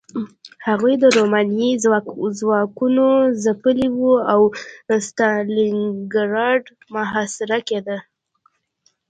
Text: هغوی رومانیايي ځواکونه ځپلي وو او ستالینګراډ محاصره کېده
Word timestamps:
هغوی 0.67 0.95
رومانیايي 1.17 1.75
ځواکونه 2.39 3.05
ځپلي 3.43 3.87
وو 3.97 4.13
او 4.33 4.41
ستالینګراډ 5.07 6.63
محاصره 6.93 7.59
کېده 7.67 7.97